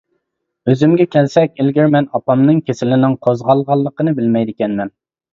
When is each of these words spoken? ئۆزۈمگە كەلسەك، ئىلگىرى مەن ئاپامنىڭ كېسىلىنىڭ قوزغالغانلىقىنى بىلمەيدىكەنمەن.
ئۆزۈمگە 0.71 1.05
كەلسەك، 1.15 1.59
ئىلگىرى 1.63 1.91
مەن 1.95 2.07
ئاپامنىڭ 2.19 2.61
كېسىلىنىڭ 2.69 3.13
قوزغالغانلىقىنى 3.27 4.15
بىلمەيدىكەنمەن. 4.21 4.91